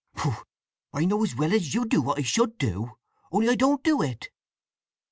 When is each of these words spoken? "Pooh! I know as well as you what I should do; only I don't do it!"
"Pooh! 0.15 0.35
I 0.93 1.05
know 1.05 1.23
as 1.23 1.35
well 1.35 1.53
as 1.53 1.75
you 1.75 1.85
what 2.01 2.17
I 2.17 2.23
should 2.23 2.57
do; 2.57 2.97
only 3.31 3.49
I 3.49 3.53
don't 3.55 3.83
do 3.83 4.01
it!" 4.01 4.31